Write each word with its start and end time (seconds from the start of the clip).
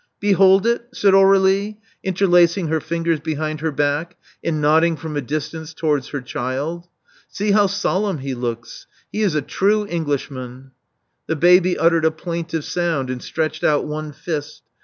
Behold 0.19 0.65
it?" 0.65 0.87
said 0.91 1.13
Aur^lie, 1.13 1.77
interlacing 2.03 2.69
her 2.69 2.79
fingers 2.79 3.19
behind 3.19 3.61
her 3.61 3.71
back, 3.71 4.17
and 4.43 4.59
nodding 4.59 4.95
from 4.95 5.15
a 5.15 5.21
distance 5.21 5.75
towards 5.75 6.07
her 6.09 6.21
child. 6.21 6.87
See 7.27 7.51
how 7.51 7.67
solemn 7.67 8.17
he 8.17 8.33
looks! 8.33 8.87
He 9.11 9.21
is 9.21 9.35
a 9.35 9.43
true 9.43 9.85
Englishman." 9.85 10.71
The 11.27 11.35
baby 11.35 11.77
uttered 11.77 12.05
a 12.05 12.09
plaintive 12.09 12.65
sound 12.65 13.11
and 13.11 13.21
stretched 13.21 13.63
out 13.63 13.85
one 13.85 14.11
fist. 14.11 14.63